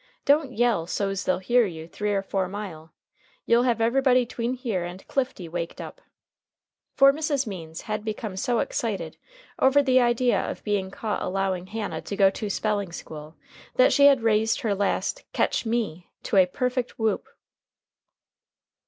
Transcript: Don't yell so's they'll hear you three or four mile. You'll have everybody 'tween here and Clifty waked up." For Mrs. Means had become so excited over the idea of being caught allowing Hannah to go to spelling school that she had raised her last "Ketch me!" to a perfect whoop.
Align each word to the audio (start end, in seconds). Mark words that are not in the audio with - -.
Don't 0.25 0.51
yell 0.51 0.87
so's 0.87 1.25
they'll 1.25 1.37
hear 1.37 1.67
you 1.67 1.87
three 1.87 2.11
or 2.11 2.23
four 2.23 2.47
mile. 2.47 2.91
You'll 3.45 3.61
have 3.69 3.79
everybody 3.79 4.25
'tween 4.25 4.55
here 4.55 4.83
and 4.83 5.07
Clifty 5.07 5.47
waked 5.47 5.79
up." 5.79 6.01
For 6.95 7.13
Mrs. 7.13 7.45
Means 7.45 7.81
had 7.81 8.03
become 8.03 8.35
so 8.35 8.61
excited 8.61 9.17
over 9.59 9.83
the 9.83 9.99
idea 10.01 10.39
of 10.39 10.63
being 10.63 10.89
caught 10.89 11.21
allowing 11.21 11.67
Hannah 11.67 12.01
to 12.01 12.15
go 12.15 12.31
to 12.31 12.49
spelling 12.49 12.91
school 12.91 13.35
that 13.75 13.93
she 13.93 14.07
had 14.07 14.23
raised 14.23 14.61
her 14.61 14.73
last 14.73 15.23
"Ketch 15.33 15.67
me!" 15.67 16.09
to 16.23 16.35
a 16.37 16.47
perfect 16.47 16.97
whoop. 16.97 17.27